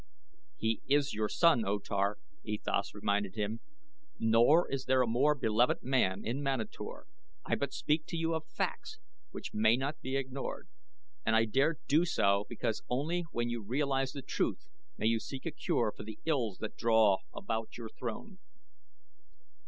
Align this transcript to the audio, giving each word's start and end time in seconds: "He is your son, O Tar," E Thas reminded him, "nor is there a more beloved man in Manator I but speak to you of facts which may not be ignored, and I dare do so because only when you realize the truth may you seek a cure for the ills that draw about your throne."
"He 0.57 0.81
is 0.87 1.13
your 1.13 1.29
son, 1.29 1.63
O 1.63 1.77
Tar," 1.77 2.17
E 2.43 2.57
Thas 2.57 2.95
reminded 2.95 3.35
him, 3.35 3.59
"nor 4.17 4.67
is 4.71 4.85
there 4.85 5.03
a 5.03 5.07
more 5.07 5.35
beloved 5.35 5.83
man 5.83 6.25
in 6.25 6.41
Manator 6.41 7.05
I 7.45 7.53
but 7.53 7.71
speak 7.71 8.07
to 8.07 8.17
you 8.17 8.33
of 8.33 8.47
facts 8.47 8.97
which 9.29 9.53
may 9.53 9.77
not 9.77 10.01
be 10.01 10.15
ignored, 10.17 10.67
and 11.23 11.35
I 11.35 11.45
dare 11.45 11.77
do 11.87 12.03
so 12.03 12.47
because 12.49 12.81
only 12.89 13.25
when 13.31 13.49
you 13.51 13.61
realize 13.61 14.11
the 14.11 14.23
truth 14.23 14.65
may 14.97 15.05
you 15.05 15.19
seek 15.19 15.45
a 15.45 15.51
cure 15.51 15.93
for 15.95 16.01
the 16.01 16.17
ills 16.25 16.57
that 16.61 16.75
draw 16.77 17.19
about 17.31 17.77
your 17.77 17.89
throne." 17.89 18.39